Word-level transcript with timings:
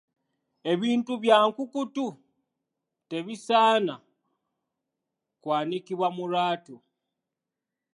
Ebintu 0.71 1.13
bya 1.23 1.37
nkukutu 1.47 2.07
tebisaana 3.09 3.95
kwanikibwa 5.41 6.07
mu 6.15 6.23
lwatu. 6.31 6.75